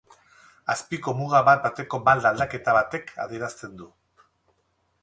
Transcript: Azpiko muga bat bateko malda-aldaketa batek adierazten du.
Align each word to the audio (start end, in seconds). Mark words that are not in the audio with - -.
Azpiko 0.73 1.13
muga 1.19 1.41
bat 1.49 1.61
bateko 1.67 2.01
malda-aldaketa 2.09 2.77
batek 2.79 3.17
adierazten 3.27 3.79
du. 3.85 3.93